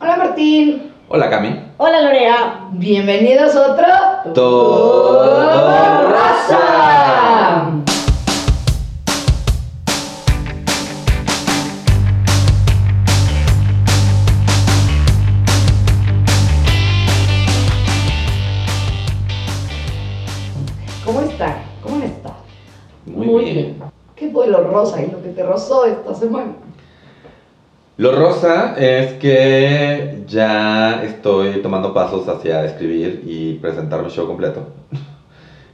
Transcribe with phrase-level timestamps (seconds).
[0.00, 0.92] Hola Martín.
[1.08, 1.60] Hola Cami.
[1.76, 2.68] Hola Lorea.
[2.72, 4.32] Bienvenidos a otro.
[4.34, 7.70] Todo Raza.
[21.04, 21.62] ¿Cómo está?
[21.82, 22.36] ¿Cómo está?
[23.06, 23.54] Muy, Muy bien.
[23.56, 23.82] bien.
[24.14, 26.52] ¿Qué fue lo rosa y lo que te rozó esta semana?
[28.00, 34.62] Lo rosa es que ya estoy tomando pasos hacia escribir y presentar mi show completo.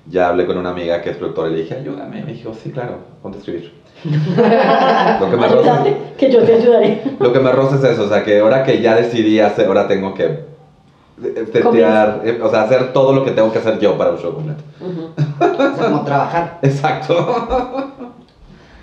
[0.08, 2.22] Ya hablé con una amiga que es productora y le dije, ayúdame.
[2.22, 3.72] Me dijo, sí, claro, ponte a escribir.
[4.04, 7.02] lo, que me roza, Ayúdate, que yo te ayudaré.
[7.18, 9.88] lo que me roza es eso, o sea, que ahora que ya decidí hacer, ahora
[9.88, 13.98] tengo que eh, setear, eh, o sea, hacer todo lo que tengo que hacer yo
[13.98, 14.62] para un show completo.
[14.80, 15.10] Ujú.
[15.40, 16.60] O sea, como trabajar.
[16.62, 17.95] Exacto.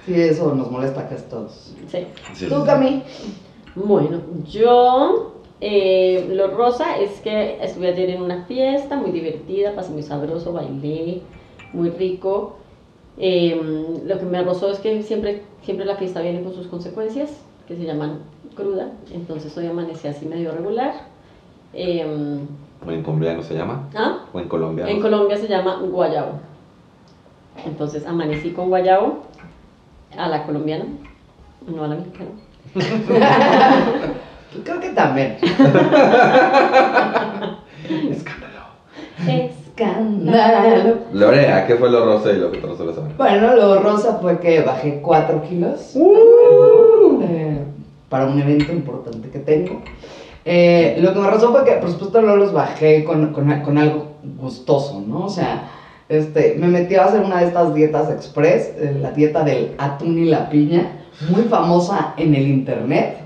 [0.06, 1.74] Sí, eso nos molesta casi todos.
[1.88, 2.06] Sí.
[2.34, 2.66] Sí, ¿Tú.
[2.66, 3.04] Cami?
[3.76, 9.92] Bueno, yo eh, lo rosa es que estuve ayer en una fiesta muy divertida, pasé
[9.92, 11.22] muy sabroso, bailé
[11.72, 12.58] muy rico.
[13.18, 17.32] Eh, lo que me rozó es que siempre, siempre la fiesta viene con sus consecuencias,
[17.68, 18.20] que se llaman
[18.56, 18.92] cruda.
[19.14, 20.94] Entonces hoy amanecí así medio regular.
[21.74, 22.06] Eh,
[22.86, 23.90] ¿O en colombiano se llama?
[23.96, 24.26] ¿ah?
[24.34, 24.88] ¿O en Colombia?
[24.90, 26.34] En Colombia se llama guayabo.
[27.66, 29.24] Entonces amanecí con guayabo
[30.18, 30.86] a la colombiana,
[31.68, 32.30] no a la mexicana.
[34.64, 35.38] Creo que también.
[38.12, 38.64] Escándalo.
[39.28, 40.96] Escándalo.
[41.14, 43.14] Lorea, ¿qué fue lo rosa y lo que te rozó la semana?
[43.18, 47.22] Bueno, lo rosa fue que bajé 4 kilos Uh.
[47.24, 47.58] eh,
[48.10, 49.82] para un evento importante que tengo.
[50.46, 53.78] Eh, lo que me rozó fue que, por supuesto, no los bajé con, con- con
[53.78, 55.26] algo gustoso, ¿no?
[55.26, 55.70] O sea,
[56.10, 60.20] este, me metí a hacer una de estas dietas express, eh, la dieta del atún
[60.20, 63.20] y la piña, muy famosa en el internet,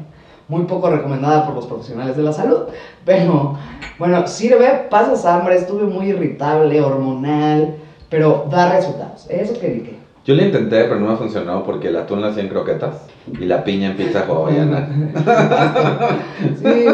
[0.47, 2.63] muy poco recomendada por los profesionales de la salud,
[3.03, 3.57] pero
[3.99, 7.75] bueno, sirve, pasas hambre, estuve muy irritable, hormonal,
[8.09, 9.97] pero da resultados, eso que dije.
[10.25, 13.07] Yo lo intenté, pero no me funcionó porque el atún lo hacía en croquetas
[13.39, 14.89] y la piña en pizza hawaiana
[16.61, 16.85] Sí,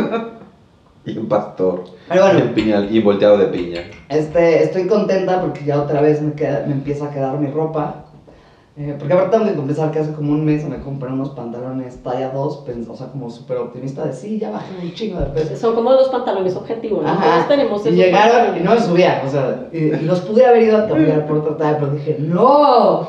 [1.06, 3.84] y un pastor pero y, bueno, en piña, y volteado de piña.
[4.10, 8.00] este, estoy contenta porque ya otra vez me, queda- me empieza a quedar mi ropa.
[8.76, 12.02] Eh, porque ahora tengo que confesar que hace como un mes me compré unos pantalones
[12.02, 15.28] talla 2, pens- o sea, como súper optimista de sí, ya bajé un chingo de
[15.28, 15.56] peso.
[15.56, 17.10] Son como los pantalones objetivos, ¿no?
[17.12, 17.24] Ajá.
[17.36, 20.64] Todos tenemos y llegaron y no me subían, o sea, y, y los pude haber
[20.64, 23.08] ido a cambiar por otra talla, pero dije, no.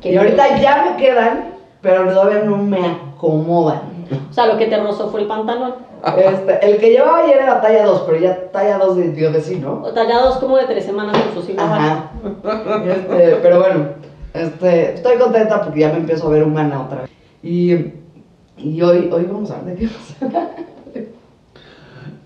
[0.00, 3.82] Qué Y ahorita ya me quedan, pero todavía no me acomodan.
[4.30, 5.74] O sea, lo que te rozó fue el pantalón.
[6.16, 9.40] Este, el que llevaba ayer era talla 2, pero ya talla 2 de dio de
[9.40, 9.82] sí, ¿no?
[9.82, 11.80] O tallados como de tres semanas de uso sin lavar.
[11.80, 12.10] Ajá.
[12.86, 13.86] Este, pero bueno,
[14.34, 17.10] este, estoy contenta porque ya me empiezo a ver humana otra vez.
[17.42, 17.74] Y,
[18.58, 19.86] y hoy, hoy vamos a ver de qué
[20.20, 20.50] vamos a.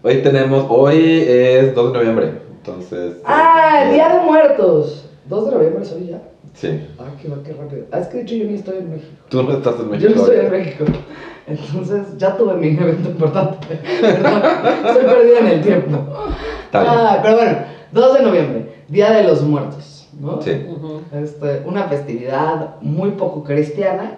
[0.02, 3.16] Hoy tenemos, hoy es 2 de noviembre, entonces...
[3.24, 3.82] ¡Ah!
[3.84, 5.06] eh, Día de Muertos.
[5.26, 6.22] 2 de noviembre soy ya.
[6.54, 7.84] Sí, Ah, qué, va, qué rápido.
[7.92, 9.12] Ah, es que de hecho yo ni estoy en México.
[9.28, 10.12] tú no estás en Yo México.
[10.16, 10.50] no estoy en.
[10.50, 10.84] México.
[11.46, 13.66] Entonces ya tuve mi evento importante.
[14.00, 14.42] Perdón,
[14.86, 15.98] estoy perdida en el tiempo.
[16.64, 16.94] Está bien.
[16.96, 17.58] Ah, pero bueno,
[17.92, 20.08] 2 de noviembre, Día de los Muertos.
[20.20, 20.40] ¿no?
[20.42, 20.50] Sí.
[21.12, 24.16] Este, una festividad muy poco cristiana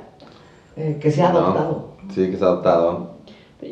[0.77, 1.39] eh, que se ha No.
[1.39, 1.89] adoptado.
[2.13, 3.13] Sí, que se ha adoptado.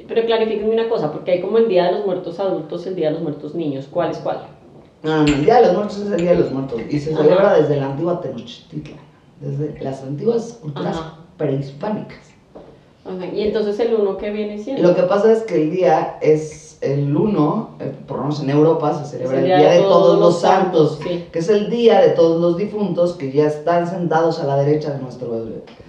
[0.07, 2.95] Pero clarifíquenme una cosa, porque hay como el Día de los Muertos Adultos y el
[2.97, 3.89] Día de los Muertos Niños.
[3.91, 4.43] ¿Cuál es cuál?
[5.03, 7.13] No, no, el Día de los Muertos es el Día de los Muertos y se
[7.13, 7.23] Ajá.
[7.23, 8.99] celebra desde la antigua Tenochtitlan,
[9.41, 11.15] desde las antiguas culturas Ajá.
[11.37, 12.30] prehispánicas.
[13.17, 14.83] Ajá, Y entonces el uno que viene siendo.
[14.83, 18.51] Lo que pasa es que el día es el 1, eh, por lo menos en
[18.51, 21.27] Europa se celebra el Día de Todos los Santos, Sí.
[21.31, 24.93] que es el día de todos los difuntos que ya están sentados a la derecha
[24.95, 25.45] de nuestro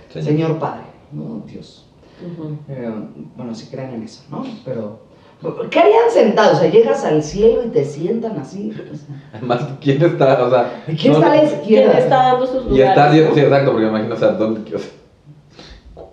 [0.09, 0.59] Señor.
[0.59, 0.81] Padre,
[1.13, 1.43] ¿no?
[1.47, 1.85] Dios.
[2.69, 2.91] Eh,
[3.37, 4.43] bueno, si creen en eso, ¿no?
[4.65, 4.99] Pero,
[5.69, 6.57] ¿qué harían sentados?
[6.57, 8.71] O sea, llegas al cielo y te sientan así.
[8.71, 10.43] o sea, Además, ¿quién está?
[10.43, 10.83] O sea...
[10.89, 11.97] ¿y ¿Quién no- está a la ¿Quién izquierda?
[11.99, 12.77] está dando sus lugares?
[12.77, 13.33] Y está, sí, no?
[13.33, 14.89] sí, exacto, porque me imagino, o sea, ¿dónde, o sea,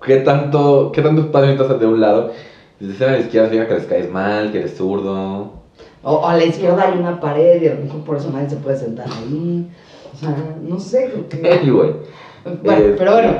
[0.08, 2.30] ¿qué tanto, qué tantos padritos de un lado?
[2.80, 5.52] Si te a la izquierda, significa que les caes mal, que eres zurdo.
[6.02, 8.48] O, o a la izquierda hay una pared y a lo mejor por eso nadie
[8.48, 9.64] se puede sentar ahí.
[10.12, 11.48] O sea, no sé, creo que...
[11.60, 11.92] Anyway.
[12.62, 13.34] Bueno, Eh, pero bueno,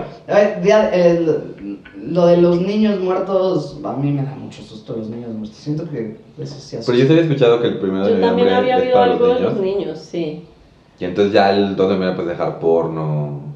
[0.93, 5.57] el- lo de los niños muertos, a mí me da mucho susto los niños muertos.
[5.57, 8.49] Siento que eso sí Pero yo sí había escuchado que el primero de Yo también
[8.51, 9.53] había para algo los de niños.
[9.55, 10.37] los niños, sí.
[11.01, 13.48] Y entonces ya el 2 de noviembre puedes dejar porno,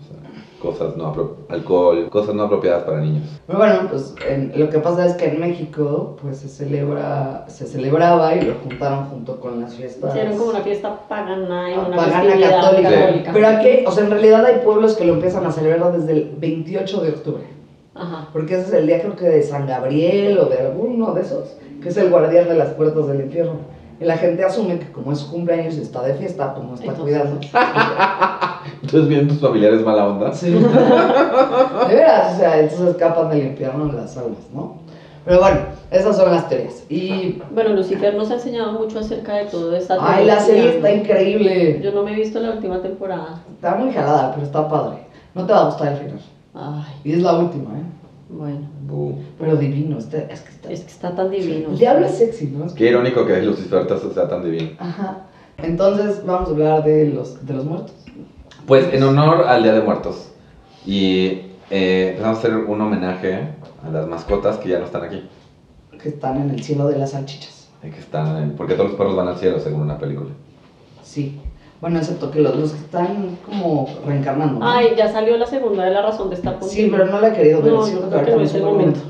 [0.63, 1.13] cosas no
[1.49, 3.25] alcohol, cosas no apropiadas para niños.
[3.47, 7.67] Pero bueno, pues en- lo que pasa es que en México pues se celebra, se
[7.67, 10.11] celebraba y lo juntaron junto con las fiestas.
[10.11, 12.91] Hicieron como una fiesta pagana y una pagana católica.
[12.91, 13.31] católica.
[13.35, 16.35] Pero aquí, o sea, en realidad hay pueblos que lo empiezan a celebrar desde el
[16.39, 17.43] 28 de octubre.
[17.95, 18.29] Ajá.
[18.33, 21.57] Porque ese es el día creo que de San Gabriel o de alguno de esos.
[21.83, 23.55] que es el guardián de las puertas del infierno.
[24.03, 26.75] Y la gente asume que como es su cumpleaños y está de fiesta, pues no
[26.75, 27.05] está Entonces.
[27.05, 27.41] cuidando.
[28.83, 30.33] Entonces vienen tus familiares mala onda.
[30.33, 30.51] Sí.
[30.51, 34.79] De veras, o sea, entonces escapan del infierno las almas, ¿no?
[35.25, 35.61] Pero bueno,
[35.93, 36.83] esas son las teorías.
[36.89, 40.91] Y, Bueno, Lucifer nos ha enseñado mucho acerca de todo esta ay, la serie está
[40.93, 41.81] increíble.
[41.81, 43.41] Yo no me he visto la última temporada.
[43.55, 44.97] Está muy jalada, pero está padre.
[45.33, 46.21] No te va a gustar el final.
[46.55, 47.83] Ay, Y es la última, ¿eh?
[48.33, 48.61] Bueno.
[48.87, 49.19] Bu.
[49.39, 50.71] Pero divino, es que está...
[50.71, 51.71] Es que está tan divino.
[51.71, 52.65] El diablo es sexy, ¿no?
[52.67, 54.71] Es que- Qué irónico que Lucifer sea tan divino.
[54.79, 55.27] Ajá.
[55.59, 57.93] Entonces, vamos a hablar de los, de los muertos.
[58.67, 60.29] Pues en honor al Día de Muertos.
[60.87, 61.27] Y
[61.71, 63.49] eh, empezamos a hacer un homenaje
[63.85, 65.29] a las mascotas que ya no están aquí.
[66.03, 67.69] Que están en el cielo de las salchichas.
[67.81, 70.31] Que están en- porque todos los perros van al cielo, según una película.
[71.03, 71.41] Sí.
[71.83, 74.61] Bueno, excepto que los, los que están como reencarnando.
[74.61, 74.67] ¿no?
[74.71, 76.71] Ay, ya salió la segunda de la razón de estar contigo.
[76.73, 77.73] Sí, pero no la he querido ver.
[77.73, 79.01] No, siento que ahorita no es el momento.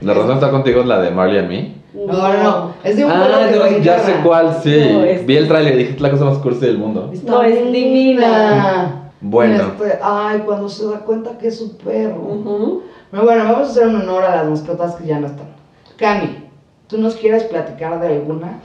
[0.00, 1.74] La razón está contigo es la de Marley and Me.
[1.92, 2.72] No, no, no.
[2.84, 4.70] Es de un Ah, que ya- ya sé cuál, sí.
[4.92, 7.10] No, es- Vi el trailer y dije, es la cosa más cursi del mundo.
[7.12, 9.10] Está No, es divina.
[9.20, 9.54] Bueno.
[9.76, 12.20] Este, ay, cuando se da cuenta que es su perro.
[12.22, 12.82] Ujú.
[13.10, 15.48] Pero bueno, vamos a hacer un honor a las mascotas que ya no están.
[15.96, 16.44] Cami,
[16.86, 18.60] ¿tú nos quieres platicar de alguna?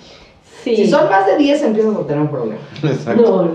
[0.66, 0.76] Sí.
[0.76, 2.60] Si son más de 10 empiezas a tener un problema.
[2.84, 3.22] Exacto.
[3.22, 3.52] No, no.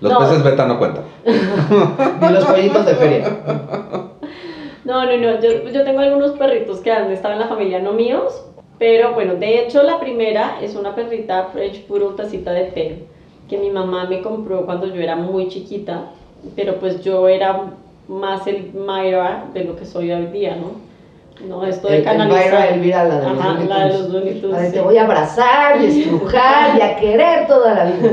[0.00, 0.18] Los No.
[0.18, 1.04] peces beta no cuentan.
[2.20, 3.38] Ni los pollitos de feria.
[4.84, 5.40] No, no, no.
[5.40, 8.44] Yo, yo tengo algunos perritos que han estado en la familia, no míos.
[8.78, 13.06] Pero bueno, de hecho, la primera es una perrita French Poodle tacita de té
[13.48, 16.10] que mi mamá me compró cuando yo era muy chiquita.
[16.56, 17.62] Pero pues yo era
[18.08, 20.72] más el Myra de lo que soy hoy día, ¿no?
[21.48, 22.72] No, esto de El, el canalizar.
[22.72, 24.72] Elvira, la de los Ajá, la de los Looney Tunes, sí.
[24.74, 28.10] te voy a abrazar y estrujar y a querer toda la vida.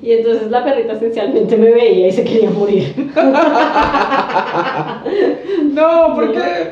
[0.00, 3.12] Y entonces la perrita esencialmente me veía y se quería morir.
[5.72, 6.16] No,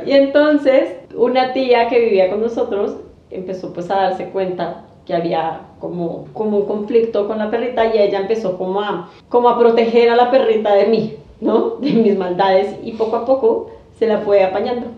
[0.05, 2.97] Y entonces una tía que vivía con nosotros
[3.31, 7.99] empezó pues a darse cuenta que había como, como un conflicto con la perrita y
[7.99, 11.77] ella empezó como a, como a proteger a la perrita de mí, ¿no?
[11.81, 14.89] De mis maldades y poco a poco se la fue apañando.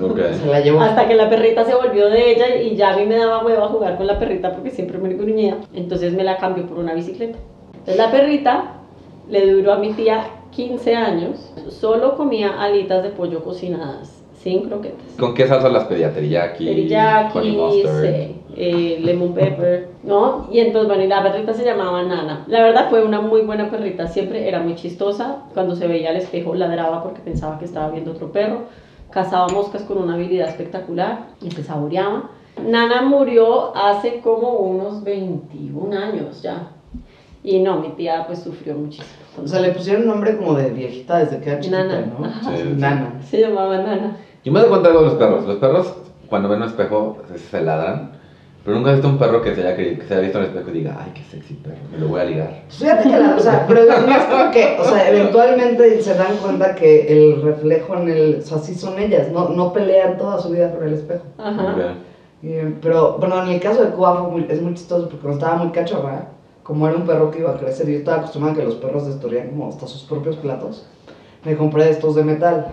[0.00, 0.18] Ok.
[0.40, 0.80] Se la llevó.
[0.80, 3.68] Hasta que la perrita se volvió de ella y ya a mí me daba hueva
[3.68, 5.58] jugar con la perrita porque siempre me gruñía.
[5.74, 7.38] Entonces me la cambió por una bicicleta.
[7.72, 8.74] Entonces la perrita
[9.28, 11.52] le duró a mi tía 15 años.
[11.70, 14.15] Solo comía alitas de pollo cocinadas,
[14.46, 15.16] sin croquetas.
[15.18, 16.12] ¿Con qué salsa las pedía?
[16.12, 18.02] Teriyaki, honey Teriyaki, mustard.
[18.02, 20.46] sí, eh, lemon pepper, ¿no?
[20.52, 22.44] Y entonces, bueno, y la perrita se llamaba Nana.
[22.46, 25.42] La verdad fue una muy buena perrita, siempre era muy chistosa.
[25.52, 28.66] Cuando se veía al espejo ladraba porque pensaba que estaba viendo otro perro.
[29.10, 32.30] Cazaba moscas con una habilidad espectacular y se saboreaba.
[32.64, 36.70] Nana murió hace como unos 21 años ya.
[37.42, 39.08] Y no, mi tía pues sufrió muchísimo.
[39.42, 42.06] O sea, le pusieron un nombre como de viejita desde que era chiquita, Nana.
[42.18, 42.24] ¿no?
[42.26, 42.52] Ajá.
[42.76, 43.20] Nana.
[43.22, 44.16] Se llamaba Nana.
[44.46, 45.44] Yo me doy cuenta de algo de los perros.
[45.44, 45.94] Los perros,
[46.28, 47.18] cuando ven un espejo,
[47.50, 48.12] se, ladran.
[48.64, 50.50] Pero nunca he visto un perro que se, haya, que se haya visto en el
[50.50, 52.62] espejo y diga, ay, qué sexy perro, me lo voy a ligar.
[52.66, 56.14] Pues fíjate que la, o sea, pero es más como que, o sea, eventualmente se
[56.14, 60.16] dan cuenta que el reflejo en el, o sea, sí son ellas, no, no pelean
[60.16, 61.24] toda su vida por el espejo.
[61.38, 61.94] Ajá.
[62.40, 65.38] Y, pero, bueno, en el caso de Cuba fue muy- es muy chistoso porque cuando
[65.40, 66.28] estaba muy cachorra,
[66.62, 68.76] como era un perro que iba a crecer, y yo estaba acostumbrada a que los
[68.76, 70.86] perros destruían como hasta sus propios platos,
[71.44, 72.66] me compré estos de metal.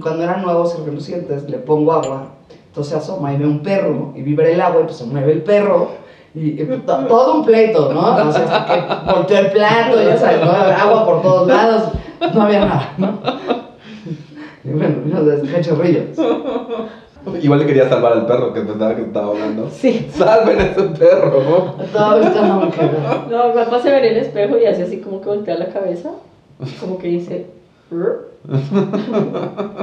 [0.00, 2.26] Cuando eran nuevos y relucientes, le pongo agua,
[2.68, 5.42] entonces asoma y ve un perro, y vibra el agua, y pues se mueve el
[5.42, 5.88] perro,
[6.34, 8.28] y, y to- todo un pleito, ¿no?
[8.28, 8.66] O sea,
[9.04, 10.50] que volteó el plato, ya sabes, ¿no?
[10.52, 11.82] Agua por todos lados,
[12.34, 13.18] no había nada, ¿no?
[14.62, 16.18] Y bueno, unos cachorrillos.
[17.42, 19.68] Igual le quería salvar al perro que pensaba que estaba hablando.
[19.70, 20.08] Sí.
[20.10, 21.74] ¡Salven a ese perro!
[21.94, 23.26] No me quedó.
[23.30, 25.66] No, mi papá se ve en el espejo y hace así como que voltea la
[25.68, 26.10] cabeza,
[26.80, 27.46] como que dice.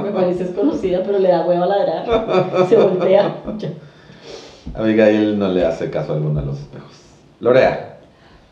[0.02, 3.42] me parece desconocida, pero le da huevo a ladrar, se voltea.
[4.74, 6.92] Abigail no le hace caso alguno a los espejos.
[7.40, 7.98] Lorea,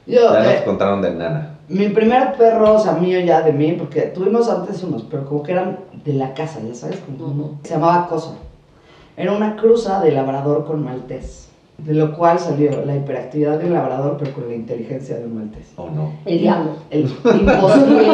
[0.07, 1.51] Yo, ya nos eh, contaron de Nana.
[1.69, 5.43] Mi primer perro, o sea, mío ya de mí, porque tuvimos antes unos, pero como
[5.43, 8.35] que eran de la casa, ya sabes, como se llamaba Cosa.
[9.17, 11.46] Era una cruza de labrador con maltés,
[11.79, 15.37] de lo cual salió la hiperactividad de un labrador, pero con la inteligencia de un
[15.37, 15.73] maltés.
[15.77, 16.13] Oh no.
[16.25, 16.71] El diablo.
[16.91, 18.07] El, imposible,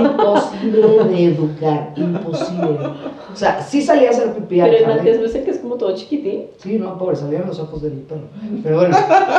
[0.00, 2.78] imposible de educar, imposible.
[3.32, 5.04] O sea, sí salía a hacer pipí al Pero el jardín.
[5.04, 6.46] Matías no es el que es como todo chiquitín.
[6.58, 8.26] Sí, no, pobre, salían los ojos del perro.
[8.62, 8.96] Pero bueno,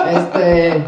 [0.10, 0.84] este.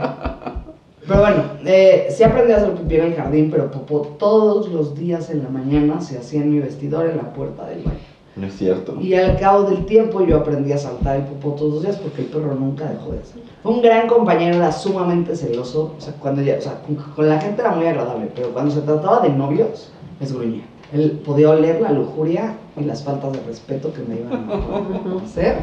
[1.08, 4.96] Pero bueno, eh, sí aprendí a hacer pipí en el jardín, pero popó todos los
[4.96, 7.98] días en la mañana se hacía en mi vestidor en la puerta del baño.
[8.39, 8.96] No es cierto.
[9.01, 12.22] Y al cabo del tiempo yo aprendí a saltar el popó todos los días porque
[12.22, 13.44] el perro nunca dejó de hacerlo.
[13.63, 15.96] Fue un gran compañero, era sumamente celoso.
[15.98, 16.82] O sea, cuando ya, o sea,
[17.15, 20.63] con, la gente era muy agradable, pero cuando se trataba de novios, es gruñía.
[20.94, 25.58] Él podía oler la lujuria y las faltas de respeto que me iban a hacer.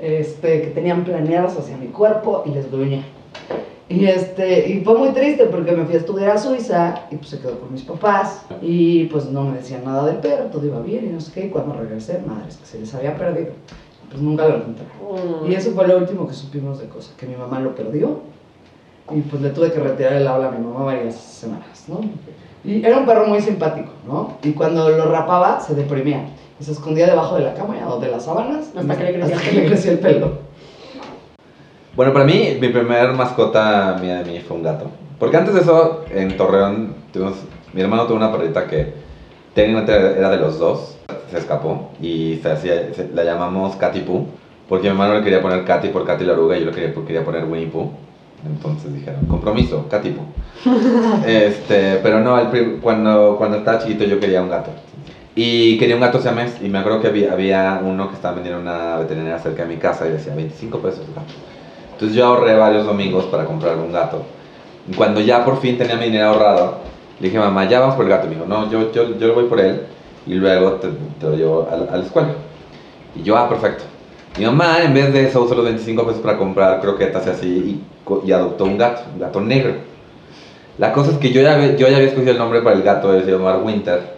[0.00, 3.04] este, que tenían planeadas hacia mi cuerpo y les gruñé.
[3.90, 7.30] Y, este, y fue muy triste porque me fui a estudiar a Suiza y pues
[7.30, 10.80] se quedó con mis papás y pues no me decían nada del perro, todo iba
[10.80, 11.46] bien y no sé qué.
[11.46, 13.50] Y cuando regresé, madres, que se les había perdido,
[14.08, 14.84] pues nunca lo encontré.
[14.84, 15.50] Mm.
[15.50, 18.20] Y eso fue lo último que supimos de cosa, que mi mamá lo perdió
[19.10, 22.00] y pues le tuve que retirar el habla a mi mamá varias semanas, ¿no?
[22.62, 24.36] Y era un perro muy simpático, ¿no?
[24.44, 26.28] Y cuando lo rapaba se deprimía
[26.60, 29.50] y se escondía debajo de la cama o de las sábanas Hasta que le hasta
[29.50, 30.49] que le el pelo.
[32.00, 34.86] Bueno, para mí, mi primer mascota mía de mí fue un gato.
[35.18, 37.34] Porque antes de eso, en Torreón, tuvimos,
[37.74, 38.94] mi hermano tuvo una perrita que
[39.52, 40.96] técnicamente era de los dos.
[41.30, 44.28] Se escapó y se hacía, se- la llamamos Katy Poo.
[44.66, 46.94] Porque mi hermano le quería poner Katy por Katy la oruga y yo le quería,
[47.06, 47.90] quería poner Winnie Pooh.
[48.46, 50.24] Entonces dijeron, compromiso, Katy Poo.
[51.26, 54.70] este, pero no, el cuando, cuando estaba chiquito yo quería un gato.
[55.34, 58.58] Y quería un gato siamés y me acuerdo que había, había uno que estaba vendiendo
[58.62, 61.49] en una veterinaria cerca de mi casa y decía 25 pesos el gato.
[62.00, 64.22] Entonces yo ahorré varios domingos para comprarme un gato.
[64.90, 66.78] Y cuando ya por fin tenía mi dinero ahorrado,
[67.20, 68.26] le dije, mamá, ya vamos por el gato.
[68.26, 69.82] Y me dijo, no, yo, yo, yo voy por él
[70.26, 72.30] y luego te, te lo llevo a la, escuela.
[73.14, 73.84] Y yo, ah, perfecto.
[74.38, 77.82] Mi mamá, en vez de eso, usó los 25 pesos para comprar croquetas y así,
[78.24, 79.74] y, adoptó un gato, un gato negro.
[80.78, 83.12] La cosa es que yo ya, yo ya había escogido el nombre para el gato,
[83.20, 84.14] se llamaba Winter.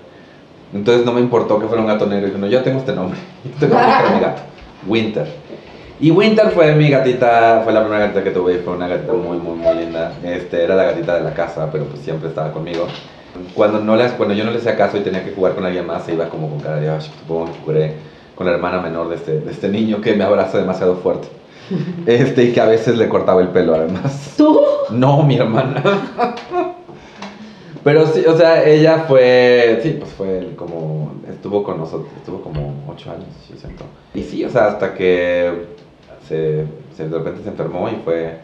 [0.72, 2.26] Entonces no me importó que fuera un gato negro.
[2.26, 3.18] Dije, no, yo tengo este nombre.
[3.44, 4.42] Este nombre para mi gato.
[4.86, 5.26] Winter.
[6.02, 9.38] Y Winter fue mi gatita, fue la primera gatita que tuve, fue una gatita muy,
[9.38, 10.12] muy, muy linda.
[10.24, 12.88] Este, era la gatita de la casa, pero pues siempre estaba conmigo.
[13.54, 15.86] Cuando, no le, cuando yo no le hacía caso y tenía que jugar con alguien
[15.86, 17.94] más, se iba como con cara de, "Ay, supongo que jugaré
[18.34, 21.28] con la hermana menor de este, de este niño que me abraza demasiado fuerte.
[22.06, 24.34] Este, y que a veces le cortaba el pelo además.
[24.36, 24.60] ¿Tú?
[24.90, 25.84] No, mi hermana.
[27.84, 32.74] Pero sí, o sea, ella fue, sí, pues fue como, estuvo con nosotros, estuvo como
[32.88, 33.84] ocho años, yo siento.
[34.14, 35.81] Y sí, o sea, hasta que
[36.28, 36.64] se,
[36.96, 38.38] se- de repente se enfermó y fue,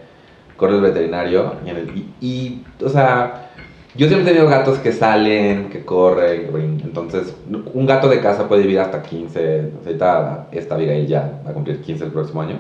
[0.57, 1.55] corre el veterinario.
[1.67, 3.51] Y, en el- y- y, o sea,
[3.95, 7.35] yo siempre he tenido gatos que salen, que corren, entonces
[7.75, 11.81] un gato de casa puede vivir hasta 15, ahorita esta Abigail ya va a cumplir
[11.81, 12.59] 15 el próximo año.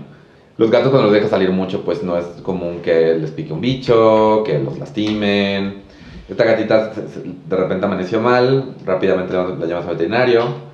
[0.57, 3.61] Los gatos cuando los dejas salir mucho, pues no es común que les pique un
[3.61, 5.83] bicho, que los lastimen.
[6.29, 10.68] Esta gatita de repente amaneció mal, rápidamente la llevamos al veterinario.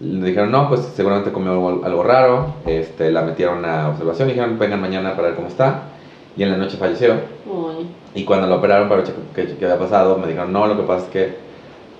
[0.00, 2.46] Le dijeron, no, pues seguramente comió algo, algo raro.
[2.66, 5.82] Este, la metieron a observación y dijeron, vengan mañana para ver cómo está.
[6.36, 7.12] Y en la noche falleció.
[7.12, 7.86] Ay.
[8.14, 10.82] Y cuando la operaron para ver qué, qué- había pasado, me dijeron, no, lo que
[10.84, 11.34] pasa es que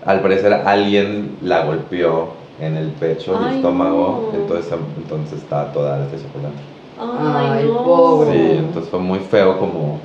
[0.07, 2.29] al parecer alguien la golpeó
[2.59, 4.39] en el pecho y Ay, estómago, no.
[4.39, 6.65] entonces, entonces está toda deshecha por dentro.
[6.99, 7.85] Ay, Ay, no.
[7.85, 8.33] pobre.
[8.33, 9.99] Sí, entonces fue muy feo como...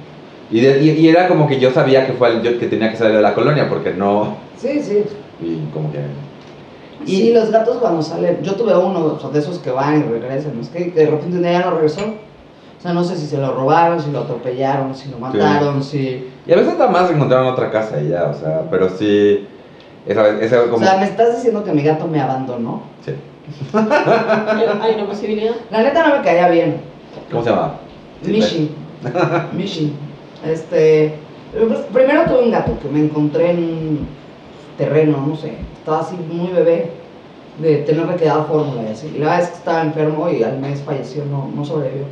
[0.51, 2.91] Y, de- y, y era como que yo sabía que, fue el- yo, que tenía
[2.91, 4.35] que salir de la colonia porque no...
[4.57, 5.03] Sí, sí.
[5.41, 5.99] Y como que...
[7.05, 9.99] Y sí, los gatos cuando salen, yo tuve uno o sea, de esos que van
[9.99, 12.01] y regresan, es que de repente un día ya no regresó.
[12.01, 16.29] O sea, no sé si se lo robaron, si lo atropellaron, si lo mataron, si...
[16.45, 19.47] Y a veces nada más encontraron otra casa y ya, o sea, pero sí...
[20.05, 20.85] Esa vez, esa O como...
[20.85, 22.83] sea, me estás diciendo que mi gato me abandonó.
[23.03, 23.13] Sí.
[24.81, 25.55] Hay una posibilidad.
[25.71, 26.81] La neta no me caía bien.
[27.31, 27.73] ¿Cómo se llama?
[28.23, 28.71] Mishi.
[29.53, 29.93] Mishi.
[30.45, 31.15] Este.
[31.53, 34.07] pues, primero tuve un gato que me encontré en un
[34.77, 35.53] terreno, no sé.
[35.77, 36.91] Estaba así muy bebé
[37.59, 39.07] de tenerle que dar fórmula y así.
[39.15, 42.05] Y la verdad es que estaba enfermo y al mes falleció, no, no sobrevivió.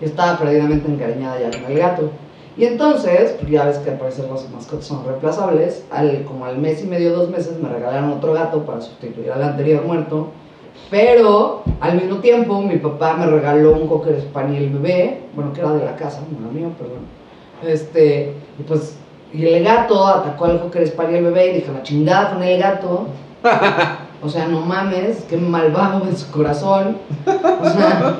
[0.00, 2.10] Estaba perdidamente encariñada ya con el gato.
[2.58, 6.56] Y entonces, pues ya ves que al parecer las mascotas son reemplazables, al, como al
[6.56, 10.28] mes y medio, dos meses, me regalaron otro gato para sustituir al anterior muerto.
[10.90, 15.72] Pero al mismo tiempo mi papá me regaló un cocker spaniel bebé, bueno que era
[15.72, 17.00] de la casa, no era mío, perdón.
[17.66, 18.96] Este, y pues,
[19.36, 23.06] y el gato atacó al cocker spaniel bebé y dije, la chingada con el gato.
[24.22, 26.96] O sea, no mames, qué malvado en su corazón.
[27.26, 28.14] O sea,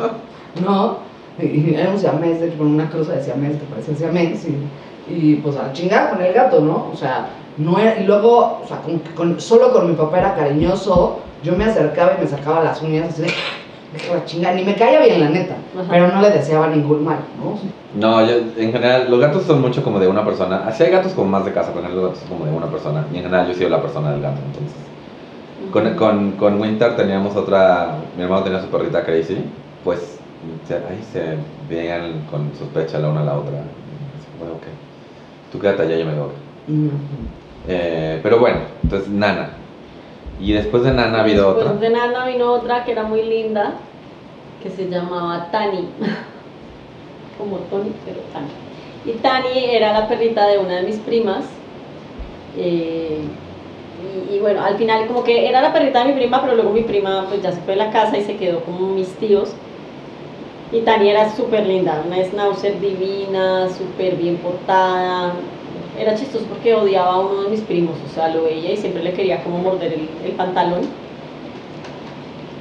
[0.65, 0.99] no.
[1.41, 4.47] Y, y era un siamés, de hecho, con una cruza de siamés que parecía siamés.
[4.47, 4.69] Y,
[5.13, 6.89] y pues a la chingada con el gato, ¿no?
[6.93, 10.35] O sea, no era, y luego, o sea, que con- solo con mi papá era
[10.37, 13.29] cariñoso, yo me acercaba y me sacaba las uñas así de,
[13.93, 15.87] dije, la chingada, ni me caía bien la neta, Ajá.
[15.89, 17.59] pero no le deseaba ningún mal, ¿no?
[17.95, 20.65] No, yo, en general, los gatos son mucho como de una persona.
[20.67, 22.57] Así hay gatos como más de casa, pero en general los gatos son como de
[22.57, 23.05] una persona.
[23.13, 24.77] Y en general yo he sido la persona del gato, entonces.
[25.73, 29.39] Con, con, con Winter teníamos otra, mi hermano tenía su perrita Crazy,
[29.85, 30.19] pues
[30.71, 31.37] ahí se
[31.69, 33.63] veían con sospecha la una a la otra.
[34.39, 34.63] Como, ok,
[35.51, 36.29] tú quédate allá, yo me voy.
[36.69, 36.91] Ujú.
[37.69, 39.66] Eh, pero bueno, entonces Nana.
[40.39, 41.79] Y después de Nana ha habido Después otra.
[41.79, 43.89] de Nana vino otra que era muy linda,
[44.63, 45.95] que se llamaba Tani.
[47.39, 48.53] Como Tony, pero Tani.
[49.05, 51.63] Y Tani era la perrita de una de mis primas.
[52.55, 53.39] eh,
[53.99, 56.71] y, y bueno, al final como que era la perrita de mi prima, pero luego
[56.73, 59.57] mi prima pues ya se fue de la casa y se quedó con mis tíos.
[60.71, 65.51] Y Tania era súper linda, una schnauzer divina, súper bien portada.
[65.99, 69.03] Era chistoso porque odiaba a uno de mis primos, o sea, lo veía y siempre
[69.03, 70.83] le quería como morder el, el pantalón.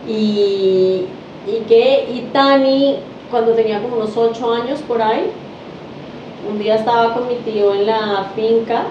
[0.08, 1.02] Y,
[1.48, 2.96] y que, y Tani,
[3.32, 5.24] cuando tenía como unos 8 años por ahí,
[6.52, 8.84] un día estaba con mi tío en la finca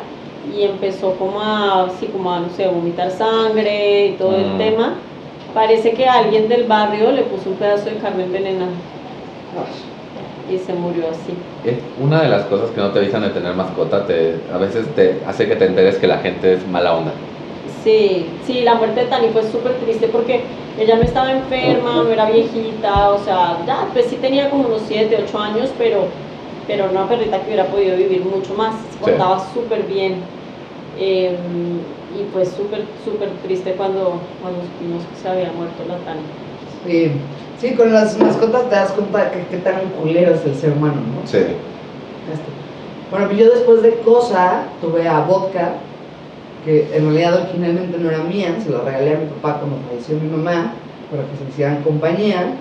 [0.56, 4.58] y empezó como a, así como a, no sé, vomitar sangre y todo el Mm.
[4.58, 4.92] tema.
[5.54, 8.72] Parece que alguien del barrio le puso un pedazo de carne envenenada
[10.48, 11.32] y se murió así.
[11.62, 14.94] Es una de las cosas que no te avisan de tener mascota, te, a veces
[14.94, 17.12] te hace que te enteres que la gente es mala onda.
[17.66, 22.10] Sí, sí, la muerte de Tani fue súper triste porque ella no estaba enferma, no
[22.10, 26.26] era viejita, o sea, ya, pues sí tenía como unos 7, 8 años, pero,
[26.66, 30.34] pero una perrita que hubiera podido vivir mucho más, se portaba súper bien.
[30.92, 31.36] Eh,
[32.08, 36.38] y pues súper, súper triste cuando, cuando supimos que se había muerto la Tani.
[36.82, 37.30] Sí,
[37.64, 40.96] sí, con las mascotas te das cuenta que qué tan culero es el ser humano,
[40.96, 41.26] ¿no?
[41.26, 41.38] Sí.
[41.38, 41.54] Este.
[43.10, 45.74] Bueno, pues yo después de Cosa tuve a Vodka,
[46.64, 50.18] que en realidad originalmente no era mía, se lo regalé a mi papá cuando falleció
[50.18, 50.74] mi mamá,
[51.10, 52.54] para que se hicieran compañía,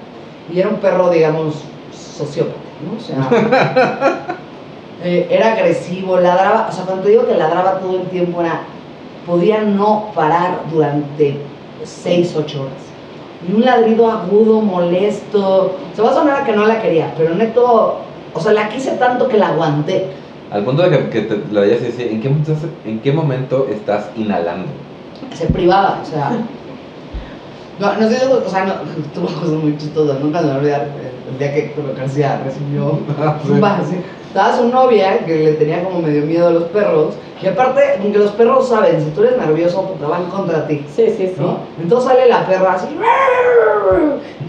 [0.53, 1.55] y era un perro, digamos,
[1.91, 2.97] sociópata, ¿no?
[2.97, 4.37] O sea,
[5.03, 8.61] eh, era agresivo, ladraba, o sea, cuando te digo que ladraba todo el tiempo, era,
[9.25, 11.37] podía no parar durante
[11.83, 12.92] 6, 8 horas.
[13.47, 17.35] Y un ladrido agudo, molesto, se va a sonar a que no la quería, pero
[17.35, 17.99] neto,
[18.33, 20.07] o sea, la quise tanto que la aguanté.
[20.51, 22.53] Al punto de que, que te lo veías y decías, ¿en qué, momento
[22.85, 24.67] ¿en qué momento estás inhalando?
[25.33, 26.31] se privaba, o sea.
[27.79, 28.73] No, no sé, o sea, no,
[29.15, 30.87] tuvo cosas muy chistosas, nunca me voy a olvidar
[31.27, 32.91] el, día que Colo García recibió
[33.49, 33.97] un vacío.
[34.33, 38.17] Estaba su novia que le tenía como medio miedo a los perros, y aparte, que
[38.17, 40.83] los perros saben, si tú eres nervioso, puta, van contra ti.
[40.89, 41.35] Sí, sí, sí.
[41.37, 41.59] ¿no?
[41.79, 42.87] Entonces sale la perra así.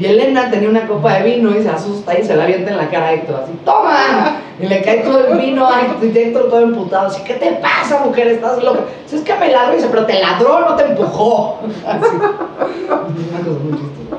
[0.01, 2.79] Y Elena tenía una copa de vino y se asusta y se la avienta en
[2.79, 4.39] la cara a Héctor, así, ¡toma!
[4.59, 7.53] Y le cae todo el vino a Héctor, y Héctor todo emputado, así, ¿qué te
[7.53, 8.29] pasa, mujer?
[8.29, 8.81] ¿Estás loca?
[9.05, 11.59] Si es que me ladró y dice, pero te ladró, no te empujó.
[11.87, 12.17] Así.
[12.17, 14.17] Una cosa muy chistosa.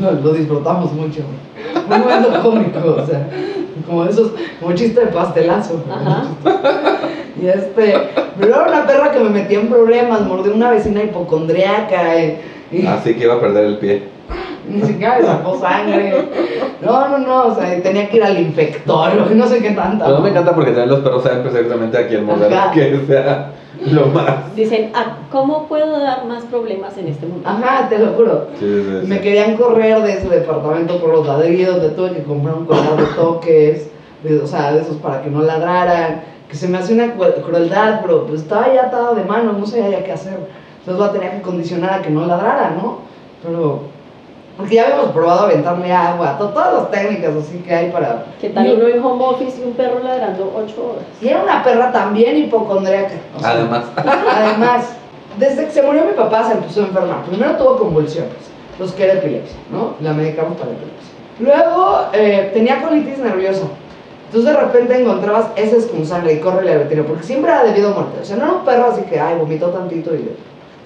[0.00, 1.20] No, lo disfrutamos mucho.
[1.88, 3.28] Un momento cómico, o sea,
[3.86, 5.82] como esos, como chiste de pastelazo.
[5.90, 6.24] Ajá.
[7.36, 7.94] Y este,
[8.38, 12.38] pero era una perra que me metía en problemas, mordió una vecina hipocondriaca y,
[12.70, 14.04] y Así que iba a perder el pie.
[14.68, 16.14] ni siquiera le sacó sangre.
[16.80, 20.04] No, no, no, o sea, tenía que ir al infectólogo no sé qué tanta.
[20.04, 23.50] Pero no me encanta porque también los perros saben perfectamente a quién morder que sea
[23.80, 24.54] lo más.
[24.54, 27.48] Dicen, ah, ¿cómo puedo dar más problemas en este mundo?
[27.48, 28.46] Ajá, te lo juro.
[28.58, 29.06] Sí, sí, sí.
[29.06, 32.96] Me querían correr de ese departamento por los ladrillos, le tuve que comprar un collar
[32.96, 33.88] de toques,
[34.22, 37.40] de- o sea, de esos para que no ladraran, que se me hace una cru-
[37.42, 40.38] crueldad, pero pues estaba ya atado de mano, no sabía ya qué hacer.
[40.80, 42.98] Entonces la tenía que condicionar a que no ladrara, ¿no?
[43.42, 43.80] Pero,
[44.56, 48.24] porque ya habíamos probado aventarle agua, to- todas las técnicas así que hay para...
[48.40, 51.04] ¿Qué tal uno en home office y un perro ladrando ocho horas?
[51.20, 53.14] Y era una perra también hipocondríaca.
[53.36, 54.96] o sea, Además, Además,
[55.38, 57.22] desde que se murió mi papá se empezó a enfermar.
[57.24, 58.30] Primero tuvo convulsiones,
[58.78, 59.94] los que era epilepsia, ¿no?
[60.00, 61.10] La medicamos para la epilepsia.
[61.40, 63.62] Luego eh, tenía colitis nerviosa.
[64.26, 67.90] Entonces de repente encontrabas heces con sangre y corre al veterinario, porque siempre era debido
[67.92, 68.18] muerte.
[68.22, 70.28] O sea, no era un perro así que, ay, vomitó tantito y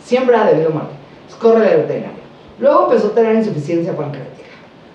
[0.03, 0.93] siempre era debido muerte.
[1.23, 2.18] Entonces corre al veterinario.
[2.59, 4.49] Luego empezó a tener insuficiencia pancreática,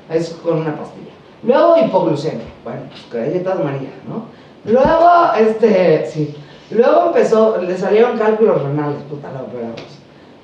[0.09, 1.11] eso con una pastilla.
[1.43, 4.25] Luego hipoglucemia, bueno, pues galletas María, ¿no?
[4.65, 6.35] Luego, este, sí.
[6.71, 9.81] Luego empezó, le salieron cálculos renales, puta, la operamos.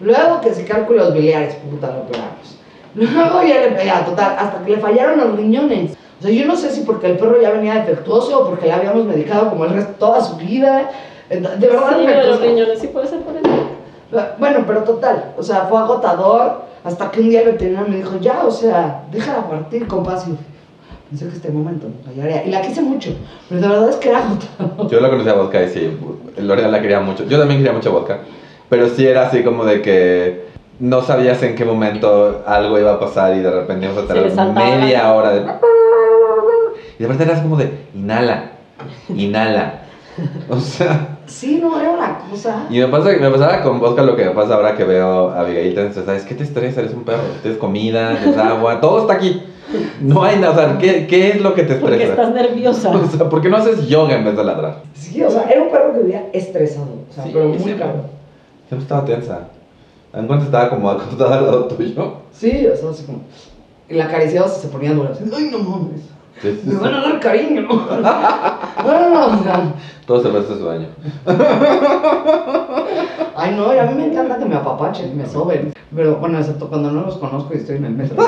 [0.02, 2.58] Luego que si cálculos biliares, puta, la operamos.
[2.96, 5.96] Luego ya le ya, total, hasta que le fallaron los riñones.
[6.20, 8.74] O sea, yo no sé si porque el perro ya venía defectuoso o porque le
[8.74, 10.92] habíamos medicado como el resto toda su vida.
[11.30, 14.30] De verdad Sí, me los riñones sí puede ser por eso.
[14.38, 18.18] bueno, pero total, o sea, fue agotador hasta que un día el veterinario me dijo,
[18.20, 20.38] ya, o sea, déjala partir con yo,
[21.10, 22.46] pensé que este momento me fallaría.
[22.46, 23.12] Y la quise mucho,
[23.50, 24.90] pero de verdad es que era agotador.
[24.92, 25.98] yo la conocía a vodka y sí,
[26.38, 27.26] L'Oreal la quería mucho.
[27.26, 28.20] Yo también quería mucho vodka.
[28.70, 33.00] Pero sí era así como de que no sabías en qué momento algo iba a
[33.00, 35.42] pasar y de repente ibas a tener media la- hora de...
[35.42, 38.52] Y de repente eras como de, inhala,
[39.10, 39.82] inhala.
[40.50, 41.18] O sea...
[41.26, 42.66] Sí, no, era una cosa.
[42.72, 45.42] Y me, pasa, me pasaba con vodka lo que me pasa ahora que veo a
[45.42, 46.18] Abigail tan estresada.
[46.18, 47.22] Es que te estresa, eres un perro.
[47.44, 49.44] Tienes comida, tienes agua, todo está aquí.
[50.02, 50.54] No hay nada.
[50.54, 52.14] O sea, ¿qué, qué es lo que te Porque estresa?
[52.14, 52.90] estás nerviosa.
[52.96, 54.82] O sea, ¿por qué no haces yoga en vez de ladrar?
[54.96, 57.86] Sí, o sea, era un perro que vivía estresado, o sea, Sí, pero muy siempre.
[57.86, 58.04] cabrón.
[58.68, 59.40] Siempre estaba tensa.
[60.12, 62.14] En cuanto estaba como acostada al lado tuyo.
[62.32, 63.20] Sí, o sea, así como.
[63.88, 65.12] Y la acariciaba se ponía dura.
[65.12, 66.02] así, Ay, no mames.
[66.42, 67.68] Sí, sí, Me van a dar cariño.
[69.44, 69.74] Sea,
[70.06, 70.88] Todo se merece su daño.
[73.36, 75.74] ay no, a mí me encanta que me apapachen, me soben.
[75.96, 78.18] Pero bueno, excepto cuando no los conozco y estoy en el metro.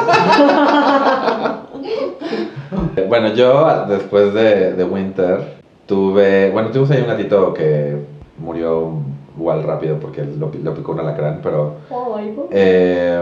[3.10, 6.52] Bueno, yo después de, de Winter tuve.
[6.52, 7.98] Bueno, tuvimos ahí un gatito que
[8.38, 8.94] murió
[9.38, 11.76] igual rápido porque lo, lo picó un alacrán, pero.
[12.16, 13.22] Ay, po- eh,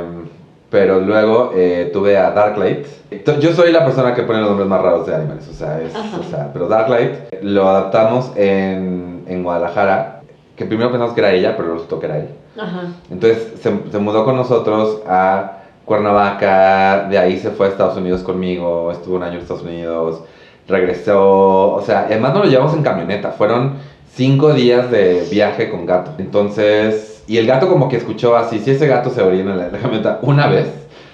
[0.69, 2.85] pero luego eh, tuve a Darklight.
[3.39, 5.93] Yo soy la persona que pone los nombres más raros de animales, o sea, es,
[5.95, 10.21] o sea pero Darklight lo adaptamos en, en Guadalajara,
[10.55, 12.29] que primero pensamos que era ella, pero resultó que era él.
[12.59, 12.87] Ajá.
[13.09, 18.21] Entonces se, se mudó con nosotros a Cuernavaca, de ahí se fue a Estados Unidos
[18.21, 20.21] conmigo, estuvo un año en Estados Unidos,
[20.67, 23.77] regresó, o sea, además no lo llevamos en camioneta, fueron
[24.13, 26.11] cinco días de viaje con gato.
[26.19, 29.65] Entonces, y el gato como que escuchó así, si ese gato se orina en la,
[29.67, 30.67] en la camioneta una vez,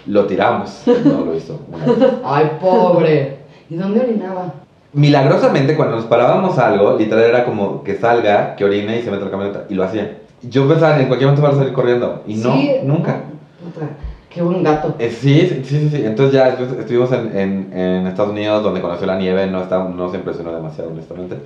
[0.07, 0.83] lo tiramos.
[0.87, 2.13] No lo hizo una vez.
[2.23, 3.39] Ay, pobre.
[3.69, 4.53] ¿Y dónde orinaba?
[4.93, 9.23] Milagrosamente, cuando nos parábamos algo, literal era como que salga, que orine y se meta
[9.23, 9.65] en la camioneta.
[9.67, 10.19] Y lo hacía.
[10.41, 12.23] Yo pensaba en cualquier momento va a salir corriendo.
[12.25, 13.23] Y no, Sí, nunca.
[13.61, 13.87] Puta,
[14.29, 14.95] qué buen gato.
[14.99, 16.05] Eh, sí, sí, sí, sí.
[16.05, 19.83] Entonces ya después estuvimos en, en, en Estados Unidos donde conoció la nieve, no, está,
[19.83, 21.39] no se impresionó demasiado, honestamente.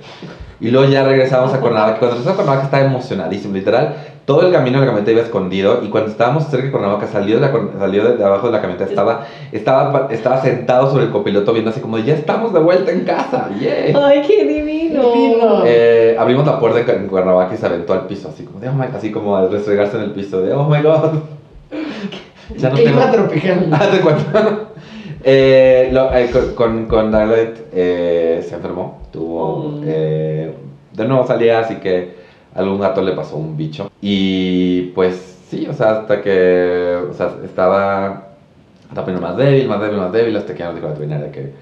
[0.60, 1.98] Y luego ya regresamos a Cuernavaca.
[1.98, 3.96] Cuando regresamos a Cuernavaca estaba emocionadísimo, literal.
[4.30, 7.40] Todo el camino de la camioneta iba escondido y cuando estábamos cerca de Cuernavaca salió
[7.40, 11.10] de, la, salió de, de abajo de la camioneta, estaba, estaba, estaba sentado sobre el
[11.10, 13.92] copiloto viendo así como, ya estamos de vuelta en casa, ¡yay!
[13.92, 15.02] Ay, qué divino.
[15.12, 15.62] Divino.
[15.66, 18.60] Eh, abrimos la puerta en Cu- en Cuernavaca y se aventó al piso, así como
[18.60, 21.10] de, oh my, así como al restregarse en el piso, de, oh my god.
[22.56, 23.68] Ya no tengo- Clima tropical.
[23.72, 24.66] Ah, te cuento.
[25.22, 27.12] Eh, lo- eh, con, con, con
[27.74, 29.00] eh, se enfermó.
[29.10, 29.42] Tuvo.
[29.42, 29.80] Oh.
[29.84, 30.54] eh,
[30.92, 32.19] de nuevo salía, así que
[32.54, 33.90] algún gato le pasó un bicho.
[34.00, 36.98] Y pues sí, o sea, hasta que.
[37.10, 38.28] O sea, estaba.
[38.88, 41.32] Estaba poniendo más débil, más débil, más débil, hasta que ya nos dijo la veterinaria
[41.32, 41.52] que.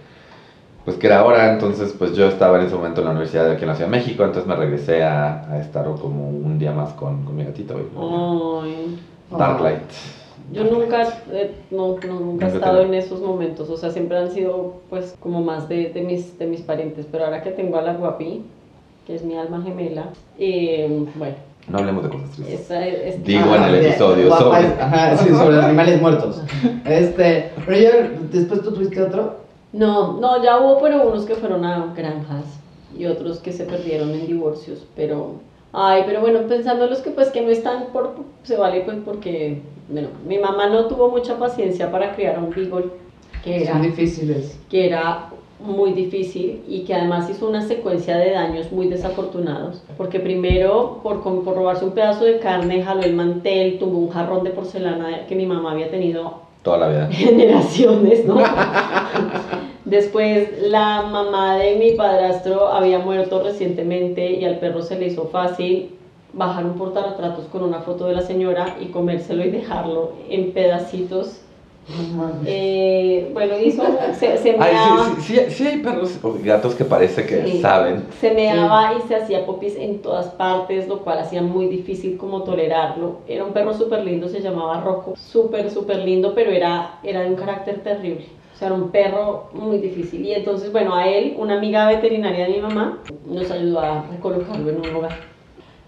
[0.84, 3.52] Pues que era hora, entonces pues yo estaba en ese momento en la universidad de
[3.52, 6.72] aquí en la Ciudad de México, entonces me regresé a, a estar como un día
[6.72, 7.74] más con, con mi gatito.
[7.76, 8.98] Ay.
[9.30, 9.82] Darklight.
[10.50, 14.30] Yo nunca, eh, no, no, nunca he estado en esos momentos, o sea, siempre han
[14.30, 17.82] sido pues como más de, de mis, de mis parientes, pero ahora que tengo a
[17.82, 18.44] la guapi,
[19.08, 21.34] que es mi alma gemela, eh, bueno,
[21.66, 22.60] No hablemos de cosas tristes.
[22.60, 23.14] esa es...
[23.14, 26.42] es- Digo en el Ah, episodio guapa sobre- Ajá, sí, sobre animales muertos.
[26.84, 27.88] Este, pero yo,
[28.30, 29.36] después tú tuviste otro.
[29.72, 32.44] No, no, ya hubo pero unos que fueron a granjas
[32.98, 35.36] y otros que se perdieron en divorcios, pero...
[35.72, 38.14] Ay, pero bueno, pensando en los que pues que no están por...
[38.42, 42.50] Se vale pues porque, bueno, mi mamá no tuvo mucha paciencia para criar a un
[42.50, 42.86] beagle,
[43.42, 43.72] que era...
[43.72, 44.58] Son difíciles.
[44.70, 45.27] que era
[45.60, 49.82] muy difícil y que además hizo una secuencia de daños muy desafortunados.
[49.96, 54.44] Porque primero, por, por robarse un pedazo de carne, jaló el mantel, tumbó un jarrón
[54.44, 57.06] de porcelana que mi mamá había tenido Toda la vida.
[57.10, 58.36] generaciones, ¿no?
[59.84, 65.28] Después, la mamá de mi padrastro había muerto recientemente y al perro se le hizo
[65.28, 65.94] fácil
[66.32, 71.40] bajar un portarretratos con una foto de la señora y comérselo y dejarlo en pedacitos.
[72.44, 76.74] Eh, bueno, hizo, se, se Ay, meaba, sí, sí, sí, sí hay perros o gatos
[76.74, 77.60] que parece que Sí.
[77.60, 78.06] saben.
[78.20, 82.42] se meaba y se hacía popis en todas partes, lo cual hacía muy difícil como
[82.42, 83.20] tolerarlo.
[83.26, 87.28] Era un perro súper lindo, se llamaba Rocco, súper, súper lindo, pero era, era de
[87.30, 88.26] un carácter terrible.
[88.54, 90.24] O sea, era un perro muy difícil.
[90.26, 94.68] Y entonces, bueno, a él, una amiga veterinaria de mi mamá, nos ayudó a recolocarlo
[94.70, 95.12] en un lugar.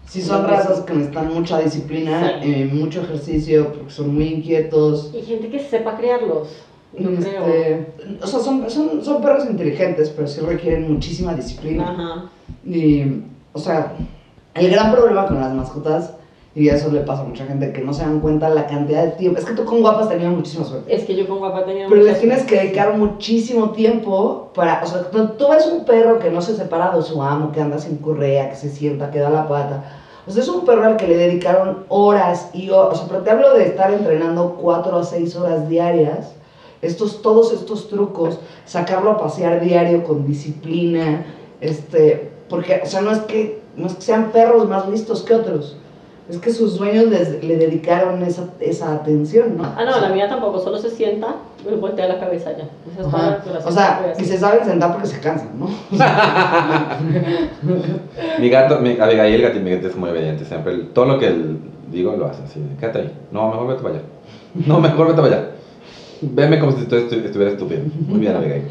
[0.07, 2.53] Sí, son razas que necesitan mucha disciplina, Sí.
[2.53, 5.13] eh, mucho ejercicio, porque son muy inquietos.
[5.15, 6.49] Y gente que sepa criarlos.
[6.97, 7.11] Creo.
[7.13, 11.91] Este, o sea, son, son, son perros inteligentes, pero sí requieren muchísima disciplina.
[11.93, 12.25] Ajá.
[12.67, 13.95] Y, o sea,
[14.55, 16.15] el gran problema con las mascotas,
[16.53, 19.13] y eso le pasa a mucha gente, que no se dan cuenta la cantidad de
[19.13, 19.39] tiempo.
[19.39, 20.93] Es que tú con guapas tenías muchísima suerte.
[20.93, 24.87] Es que yo con guapa tenía Pero les tienes que dedicar muchísimo tiempo para, o
[24.87, 27.79] sea, tú, tú ves un perro que no se separa de su amo, que anda
[27.79, 29.85] sin correa, que se sienta, que da la pata.
[30.27, 33.23] O sea, es un perro al que le dedicaron horas y horas, o sea, pero
[33.23, 36.33] te hablo de estar entrenando cuatro a seis horas diarias,
[36.83, 41.27] estos, todos estos trucos, sacarlo a pasear diario con disciplina,
[41.61, 45.35] este, porque, o sea, no es que, no es que sean perros más listos que
[45.35, 45.77] otros,
[46.31, 49.65] es que sus dueños les, le dedicaron esa, esa atención, ¿no?
[49.65, 52.65] Ah, no, la mía tampoco, solo se sienta y voltea la cabeza ya.
[52.93, 55.69] Esa es la O sea, y se saben sentar porque se cansan, ¿no?
[58.39, 60.45] Mi gato, mi, Abigail, gato, mi gato es muy obediente.
[60.45, 61.59] Siempre, todo lo que él
[61.91, 62.61] digo lo hace así.
[62.79, 63.13] Quédate ahí.
[63.31, 64.05] No, mejor vete para allá.
[64.67, 65.51] No, mejor vete para allá.
[66.23, 67.81] Veme como si tú estu- estuviera estúpido.
[68.07, 68.63] Muy bien, Abigail.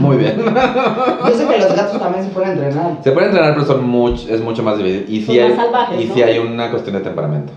[0.00, 0.36] Muy bien.
[0.38, 2.98] Yo sé que los gatos también se pueden entrenar.
[3.02, 5.04] Se puede entrenar, pero son much- es mucho más dividido.
[5.08, 6.14] Y más hay, salvajes, y ¿no?
[6.14, 7.52] sí hay una cuestión de temperamento.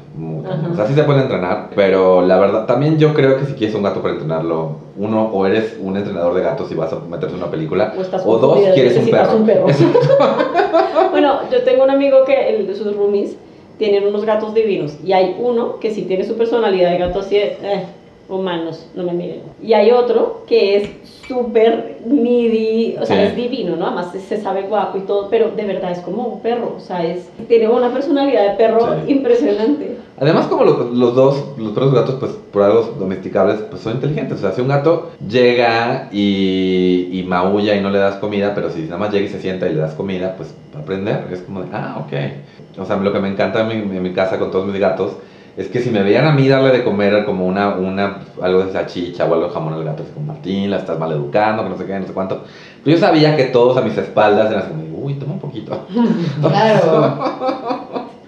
[0.71, 3.75] O sea, sí se puede entrenar, pero la verdad, también yo creo que si quieres
[3.75, 7.35] un gato para entrenarlo, uno, o eres un entrenador de gatos y vas a meterte
[7.35, 9.35] en una película, O estás o dos, quieres un perro.
[9.37, 9.65] un perro.
[11.11, 13.35] Bueno, yo tengo un amigo que el de sus roomies
[13.77, 17.35] tienen unos gatos divinos y hay uno que sí tiene su personalidad de gato así,
[17.37, 17.85] eh,
[18.29, 19.41] humanos, no me miren.
[19.61, 20.89] Y hay otro que es
[21.27, 23.23] súper needy, o sea, Sí.
[23.27, 23.85] es divino, ¿no?
[23.87, 27.05] Además se- sabe guapo y todo, pero de verdad es como un perro, o sea,
[27.05, 29.11] es, tiene una personalidad de perro Sí.
[29.13, 29.97] impresionante.
[30.19, 34.39] Además, como los, los dos, los y gatos, pues por algo domesticables, pues son inteligentes.
[34.39, 38.71] O sea, si un gato llega y, y maulla y no le das comida, pero
[38.71, 41.27] si nada más llega y se sienta y le das comida, pues va a aprender.
[41.31, 42.81] Es como de, ah, ok.
[42.81, 45.11] O sea, lo que me encanta en mi, en mi casa con todos mis gatos
[45.57, 48.71] es que si me veían a mí darle de comer como una, una algo de
[48.71, 51.69] salchicha o algo de jamón al gato, es como Martín, la estás mal educando, que
[51.69, 52.43] no sé qué, no sé cuánto.
[52.83, 55.87] Pero yo sabía que todos a mis espaldas eran así, como, uy, toma un poquito.
[56.41, 57.17] Claro.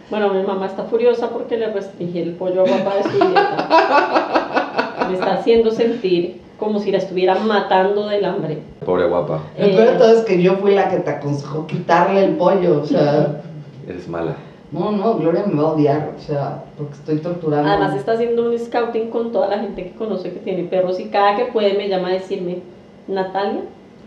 [0.09, 5.05] Bueno, mi mamá está furiosa porque le restringí el pollo a guapa de su dieta.
[5.07, 8.57] Me está haciendo sentir como si la estuviera matando del hambre.
[8.83, 12.25] Pobre guapa, Lo peor de todo es que yo fui la que te aconsejó quitarle
[12.25, 12.81] el pollo.
[12.81, 13.39] O sea,
[13.87, 14.35] eres mala.
[14.71, 16.13] No, no, Gloria me va a odiar.
[16.17, 17.69] O sea, porque estoy torturando.
[17.69, 21.05] Además está haciendo un scouting con toda la gente que conoce que tiene perros y
[21.09, 22.59] cada que puede me llama a decirme,
[23.07, 23.61] Natalia,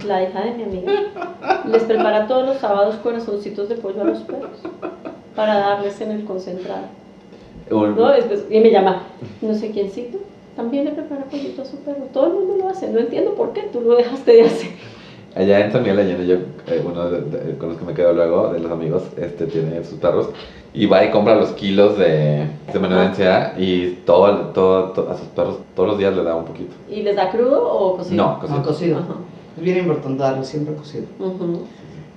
[0.07, 0.93] la hija de mi amiga,
[1.69, 4.59] les prepara todos los sábados corazoncitos de pollo a los perros
[5.37, 6.85] para darles en el concentrado.
[7.71, 8.09] Un- ¿no?
[8.11, 9.03] Después- y me llama,
[9.41, 10.19] no sé quiéncito,
[10.57, 12.05] también le prepara pollito a su perro.
[12.13, 14.71] Todo el mundo lo hace, no entiendo por qué tú lo dejaste de hacer.
[15.35, 16.35] Allá en San Miguel Allende, yo,
[16.67, 19.83] eh, uno de, de- con los que me quedo luego, de los amigos, este tiene
[19.85, 20.29] sus perros
[20.75, 25.29] y va y compra los kilos de, de menudencia y todo, todo, to- a sus
[25.29, 26.75] perros todos los días le da un poquito.
[26.91, 28.17] ¿Y les da crudo o cocido?
[28.23, 28.63] No, No, cosito.
[28.63, 28.99] cocido.
[28.99, 29.15] Ajá.
[29.57, 31.05] Es bien importante darle siempre cocido.
[31.19, 31.63] Ujú.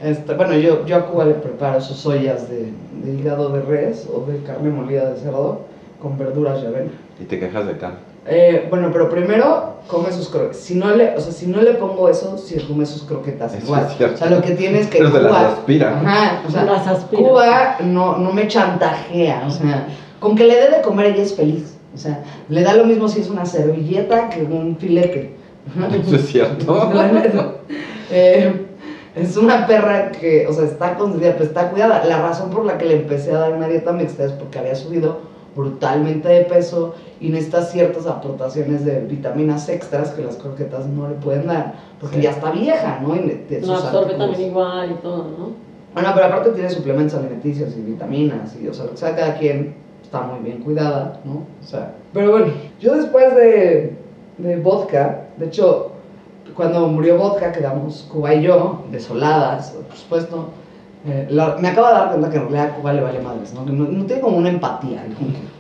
[0.01, 2.69] Este, bueno, yo, yo a Cuba le preparo sus ollas de,
[3.01, 5.62] de hígado de res o de carne molida de cerdo
[6.01, 6.91] con verduras y avena.
[7.19, 7.93] Y te quejas de can.
[8.27, 10.57] Eh, bueno, pero primero come sus croquetas.
[10.57, 13.65] Si no le, o sea, si no le pongo eso, sí come sus croquetas Eso
[13.65, 13.85] igual.
[13.89, 14.15] es cierto.
[14.15, 15.99] o sea, lo que tiene es que Pero se las Cuba, aspira.
[16.01, 17.21] Ajá, o sea, Las aspira.
[17.21, 19.88] Cuba no, no me chantajea, o sea,
[20.19, 21.77] con que le dé de comer ella es feliz.
[21.93, 25.35] O sea, le da lo mismo si es una servilleta que un filete.
[26.05, 26.91] Eso es cierto.
[28.11, 28.67] Eh,
[29.15, 32.05] es una perra que, o sea, está consentida, pero está cuidada.
[32.05, 34.75] La razón por la que le empecé a dar una dieta mixta es porque había
[34.75, 35.21] subido
[35.55, 41.15] brutalmente de peso y necesita ciertas aportaciones de vitaminas extras que las croquetas no le
[41.15, 42.23] pueden dar, porque Sí.
[42.23, 43.15] ya está vieja, ¿no?
[43.15, 45.65] Y No absorbe también igual y todo, ¿no?
[45.93, 49.75] Bueno, pero aparte tiene suplementos alimenticios y vitaminas y, o sea, o sea, cada quien
[50.03, 51.43] está muy bien cuidada, ¿no?
[51.63, 52.47] O sea, pero bueno,
[52.81, 53.95] yo después de,
[54.37, 55.91] de vodka, de hecho,
[56.53, 60.49] cuando murió vodka quedamos Cuba y yo, desoladas, por supuesto.
[61.07, 63.63] Eh, la- me acabo de dar cuenta que en realidad Cuba le vale madres, ¿no?
[63.65, 65.05] No, no tiene como una empatía,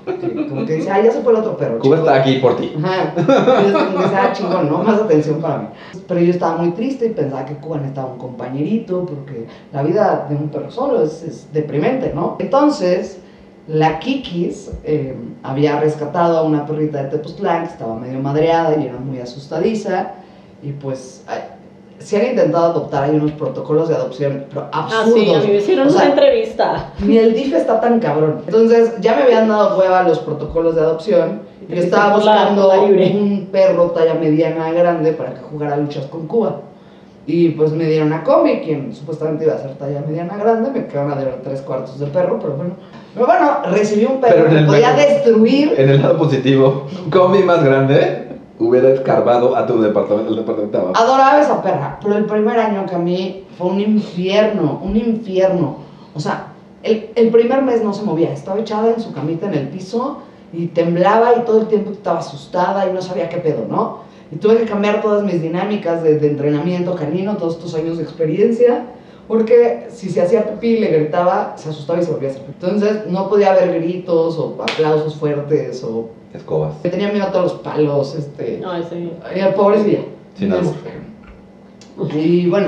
[0.05, 1.79] como que, que- como que dice, ah, ya se fue el otro perro.
[1.79, 2.07] Cuba chico".
[2.07, 2.73] está aquí por ti.
[2.77, 3.13] Ajá.
[3.15, 4.77] Y es como que dice, ah, chingón, ¿no?
[4.83, 5.67] Más atención para mí.
[6.07, 10.25] Pero yo estaba muy triste y pensaba que Cuba necesitaba un compañerito, porque la vida
[10.29, 12.37] de un perro solo es, es deprimente, ¿no?
[12.39, 13.19] Entonces,
[13.67, 18.85] la Kikis eh, había rescatado a una perrita de Tepoztlán que estaba medio madreada y
[18.87, 20.11] era muy asustadiza.
[20.61, 21.39] Y pues, ay,
[22.05, 25.13] se han intentado adoptar, hay unos protocolos de adopción, pero Ah, absurdos.
[25.15, 26.91] sí, a mí me hicieron O sea, una entrevista.
[26.99, 28.41] ni el DIF está tan cabrón.
[28.45, 31.41] Entonces, ya me habían dado hueva los protocolos de adopción.
[31.67, 33.11] Yo estaba la- buscando la libre.
[33.19, 36.61] un perro talla mediana grande para que jugara luchas con Cuba.
[37.27, 40.69] Y pues me dieron a Comi, quien supuestamente iba a ser talla mediana grande.
[40.69, 42.75] Me quedaron a deber tres cuartos de perro, pero bueno.
[43.15, 45.73] Pero bueno, recibí un perro que podía mejor- destruir.
[45.75, 48.24] En el lado positivo, Comi más grande
[48.59, 50.93] hubiera escarbado a tu departamento, el departamento de.
[50.95, 55.77] Adoraba esa perra, pero el primer año que a mí fue un infierno, un infierno.
[56.13, 59.55] O sea, el, el primer mes no se movía, estaba echada en su camita en
[59.55, 60.19] el piso
[60.53, 63.99] y temblaba y todo el tiempo estaba asustada y no sabía qué pedo, ¿no?
[64.31, 68.85] Y tuve que cambiar todas mis dinámicas de, entrenamiento canino, todos estos años de experiencia,
[69.27, 72.45] porque si se hacía pipí y le gritaba, se asustaba y se volvía a hacer.
[72.47, 76.09] Entonces no podía haber gritos o aplausos fuertes o...
[76.35, 76.73] Escobas.
[76.83, 78.59] Me tenía miedo a todos los palos, este...
[78.61, 79.11] No, ese.
[79.23, 79.99] Ay, pobrecilla.
[80.37, 80.51] Sin.
[80.53, 82.67] Este, Y bueno,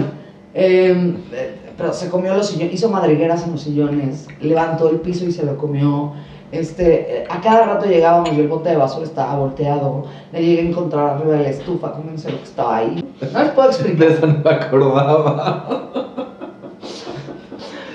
[0.53, 5.25] eh, eh, pero se comió los sillones, hizo madrigueras en los sillones, levantó el piso
[5.25, 6.13] y se lo comió.
[6.51, 10.05] Este, eh, a cada rato llegábamos y el bote de basura estaba volteado.
[10.31, 13.03] Le llegué a encontrar arriba de la estufa comiéndose lo que estaba ahí.
[13.33, 14.07] No les puedo De explicar.
[14.11, 15.83] eso no me acordaba.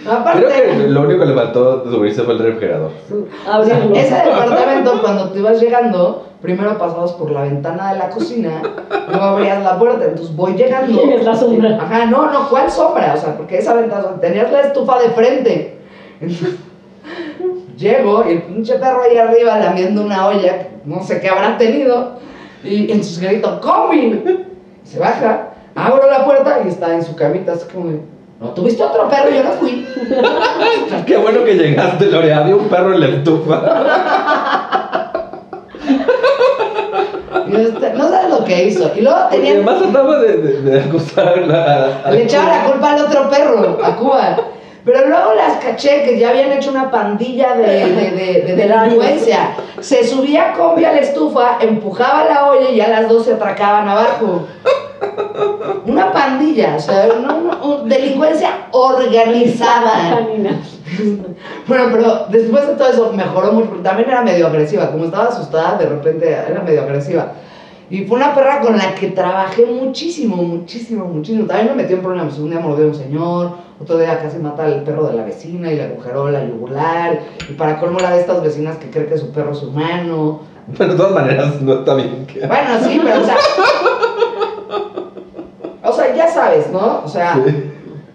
[0.09, 2.91] Aparte, Creo que lo único que le faltó de subirse fue el refrigerador.
[3.49, 3.95] Abrirlo.
[3.95, 8.63] ese departamento cuando tú ibas llegando primero pasabas por la ventana de la cocina,
[9.09, 11.01] luego abrías la puerta, entonces voy llegando.
[11.07, 11.79] Y es la sombra.
[11.81, 13.15] Ajá, no, no, ¿cuál sombra?
[13.15, 15.79] O sea, porque esa ventana, tenías la estufa de frente.
[16.21, 16.57] Entonces,
[17.79, 22.15] llego y el pinche perro ahí arriba lamiendo una olla, no sé qué habrá tenido,
[22.65, 24.23] y entonces grito, ¡Combi!
[24.85, 28.01] Se baja, abro la puerta y está en su camita, así como de,
[28.43, 29.87] no, tuviste otro perro, yo no fui.
[31.07, 32.35] Qué bueno que llegaste, Lore.
[32.35, 33.63] Había un perro en la estufa.
[37.53, 38.91] Este, no sabes lo que hizo.
[38.97, 39.53] Y luego tenía...
[39.53, 41.65] además trataba de, de, de acusarla.
[42.05, 44.37] a- a- Le echaba la culpa al otro perro, a Cuba.
[44.85, 49.51] Pero luego las caché que ya habían hecho una pandilla de, de, de, de delincuencia.
[49.81, 53.89] Se subía combi a la estufa, empujaba la olla y ya las dos se atracaban
[53.89, 54.47] abajo.
[55.87, 60.27] Una pandilla, o sea, una, una- una delincuencia organizada.
[61.67, 64.91] Bueno, pero después de todo eso mejoró mucho, porque también era medio agresiva.
[64.91, 67.33] Como estaba asustada, de repente era medio agresiva.
[67.91, 71.47] Y fue una perra con la que trabajé muchísimo, muchísimo, muchísimo.
[71.47, 72.39] También me metió en problemas.
[72.39, 75.71] Un día mordió a un señor, otro día casi mata al perro de la vecina
[75.71, 77.21] y le agujeró la yugular.
[77.51, 80.41] Y para colmo era de estas vecinas que cree que su perro es humano.
[80.67, 82.27] Bueno, de todas maneras, no está bien.
[82.35, 83.37] Bueno, sí, pero o sea...
[86.53, 87.03] Sabes, ¿no?
[87.05, 87.35] O sea...
[87.45, 87.71] Sí.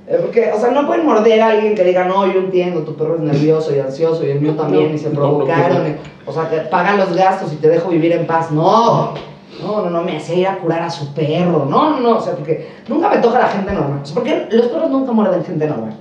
[0.09, 2.95] Eh, Porque, o sea, no pueden morder a alguien que diga, no, yo entiendo, tu
[2.95, 5.97] perro es nervioso y ansioso y el mío también, No, y se no, no provocaron.
[6.25, 8.49] o sea, te pagan los gastos y te dejo vivir en paz.
[8.49, 9.13] No,
[9.61, 11.67] no, no, no, me hacía ir a curar a su perro.
[11.69, 13.99] No, no, no, o sea, porque nunca me toca la gente normal.
[14.01, 15.93] O sea, porque los perros nunca muerden gente normal.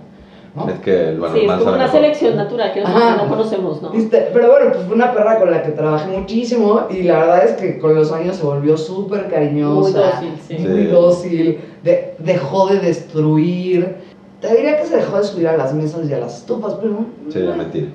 [0.57, 0.69] ¿No?
[0.69, 2.01] Es que el bueno, Sí, es más como una mejor.
[2.01, 3.23] selección natural que nosotros Ajá.
[3.23, 3.93] no conocemos, ¿no?
[3.93, 7.45] Este, pero bueno, pues fue una perra con la que trabajé muchísimo y la verdad
[7.45, 9.99] es que con los años se volvió súper cariñosa.
[10.21, 10.55] Muy dócil, sí.
[10.67, 10.87] muy Sí.
[10.87, 13.97] dócil, de- dejó de destruir.
[14.41, 17.05] Te diría que se dejó de subir a las mesas y a las estufas, pero
[17.31, 17.87] Sí, era mentira.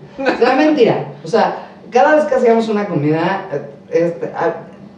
[0.41, 1.07] era mentira.
[1.23, 3.47] O sea, cada vez que hacíamos una comida,
[3.89, 4.31] este,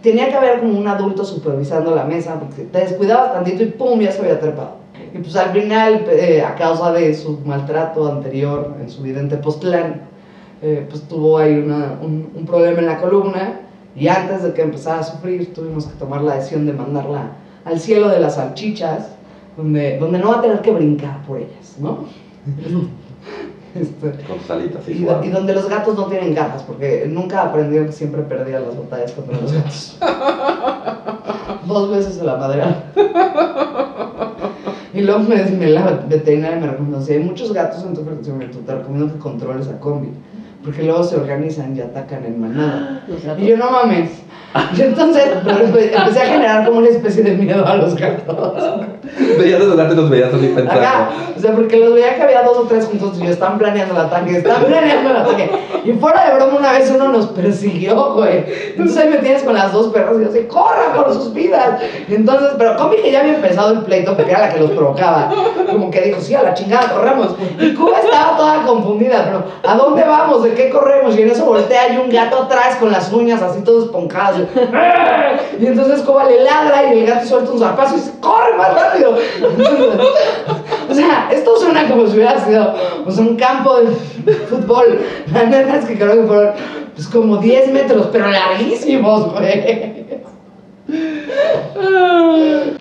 [0.02, 3.99] tenía que haber como un adulto supervisando la mesa, porque te descuidabas tantito y pum,
[3.99, 4.83] ya se había trepado.
[5.13, 9.30] Y pues al final, eh, a causa de su maltrato anterior en su vida en
[9.30, 10.02] Tepoztlán,
[10.62, 13.60] eh, pues tuvo ahí una- un, un problema en la columna
[13.95, 17.32] y antes de que empezara a sufrir tuvimos que tomar la decisión de mandarla
[17.63, 19.10] al cielo de las salchichas,
[19.56, 22.06] donde, donde no va a tener que brincar por ellas, ¿no?
[23.76, 27.06] Este, Con sus alitas y, y do- y donde los gatos no tienen garras, porque
[27.10, 29.97] nunca aprendieron que siempre perdía las batallas contra los gatos.
[31.65, 32.84] Dos veces en la madera.
[34.93, 38.60] Y luego me, me la veterinaria me recomendó, si hay muchos gatos en tu fraccionamiento,
[38.60, 40.10] te recomiendo que controles a combi,
[40.63, 43.03] porque luego se organizan y atacan en manada.
[43.39, 44.10] Y yo no mames.
[44.78, 48.36] Y entonces empecé a generar como una especie de miedo a los gatos.
[49.38, 50.82] Veías gatos y los veías así pensando.
[50.82, 53.58] Ajá, o sea, porque los veía que había dos o tres juntos y yo están
[53.58, 55.52] planeando el ataque, están planeando el ataque.
[55.84, 58.46] Y fuera de broma, una vez uno nos persiguió, güey.
[58.70, 61.82] Entonces ahí me tienes con las dos perras y yo así, corran por sus vidas.
[62.08, 64.72] Y entonces, pero Combi que ya había empezado el pleito porque era la que los
[64.72, 65.32] provocaba.
[65.70, 67.36] Como que dijo, sí, a la chingada, corremos.
[67.60, 70.44] Y Cuba estaba toda confundida, pero ¿a dónde vamos?
[70.44, 71.18] ¿De qué corremos?
[71.18, 74.42] Y en eso voltea y un gato atrás con las uñas así todas esponjadas.
[75.60, 78.73] Y entonces Cuba le ladra y el gato suelta un zarpazo y dice, corre más
[78.73, 79.17] rápido.
[80.89, 84.99] O sea, esto suena como si hubiera sido pues, un campo de fútbol.
[85.34, 86.53] La neta es que creo que fueron
[86.93, 90.06] pues, como 10 metros, pero larguísimos, güey.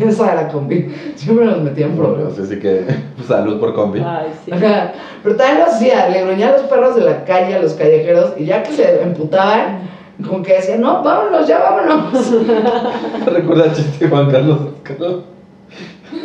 [0.00, 0.94] Esa era combi.
[1.16, 2.38] Siempre nos metía en problemas.
[2.38, 2.84] Así que,
[3.16, 4.00] pues, salud por combi.
[4.04, 4.52] Ay, sí.
[4.52, 4.92] Ajá.
[5.22, 8.34] Pero también lo hacía, le gruñía a los perros de la calle, a los callejeros,
[8.36, 9.80] y ya que se emputaban,
[10.26, 12.32] como que decía, no, vámonos, ya vámonos.
[13.26, 15.22] Recuerda el chiste de Juan Carlos Escalón.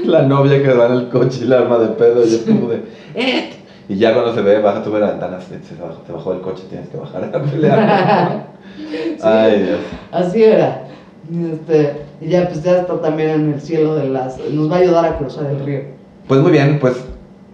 [0.06, 2.70] La novia que va en el coche y la arma de pedo y es como
[2.70, 2.82] de.
[3.16, 3.50] "Eh".
[3.90, 6.42] Y ya cuando se ve, baja tu la ventana, se, se bajó, te bajó del
[6.42, 8.48] coche, tienes que bajar a pelear.
[8.76, 9.18] Sí.
[9.22, 9.80] Ay, Dios.
[10.12, 10.86] Así era.
[11.32, 14.40] Y, Este, y ya pues ya está también en el cielo de las...
[14.52, 15.82] Nos va a ayudar a cruzar el río.
[16.28, 16.96] Pues muy bien, pues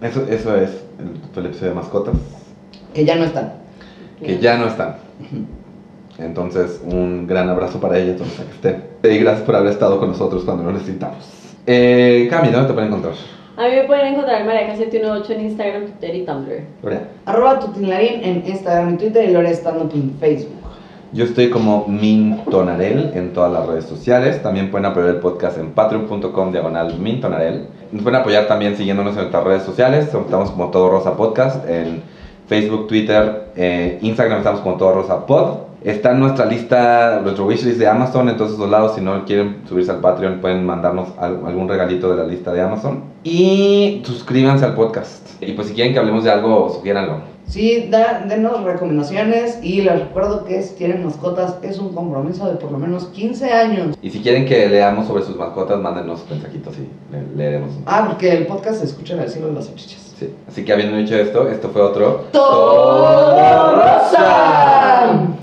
[0.00, 2.14] eso, eso es el, el episodio de mascotas,
[2.94, 3.52] Que ya no están.
[4.24, 4.96] que ya no están.
[6.20, 8.84] Entonces, un gran abrazo para ellas donde sea que estén.
[9.02, 11.40] Y gracias por haber estado con nosotros cuando lo necesitamos.
[11.66, 13.14] Eh, Cami, ¿dónde te pueden encontrar?
[13.56, 16.62] A mí me pueden encontrar en Mariaca718 en Instagram, Twitter y Tumblr.
[16.80, 17.08] Gloria.
[17.26, 20.60] Arroba tutinlarín en Instagram y Twitter y Lore Stand Up en Facebook.
[21.12, 24.42] Yo estoy como Mintonarel en todas las redes sociales.
[24.42, 27.66] También pueden apoyar el podcast en patreon.com diagonal Mintonarel.
[27.90, 30.06] Nos pueden apoyar también siguiéndonos en nuestras redes sociales.
[30.06, 32.02] Estamos como Todo Rosa Podcast en
[32.48, 35.69] Facebook, Twitter, eh, Instagram estamos como Todo Rosa Pod.
[35.82, 38.94] Está en nuestra lista, nuestro wishlist de Amazon, en todos esos lados.
[38.96, 42.60] Si no quieren subirse al Patreon, pueden mandarnos al- algún regalito de la lista de
[42.60, 43.04] Amazon.
[43.24, 45.26] Y suscríbanse al podcast.
[45.42, 47.22] Y pues si quieren que hablemos de algo, sugiéranlo.
[47.46, 52.56] Sí, da, denos recomendaciones y les recuerdo que si tienen mascotas es un compromiso de
[52.56, 53.96] por lo menos 15 años.
[54.02, 57.70] Y si quieren que leamos sobre sus mascotas, mándenos mensajitos y le- leeremos.
[57.86, 60.14] Ah, porque el podcast se escucha en el cielo de las salchichas.
[60.20, 60.28] Sí.
[60.46, 62.26] Así que habiendo dicho esto, esto fue otro...
[62.30, 65.39] ¡Todo rosa!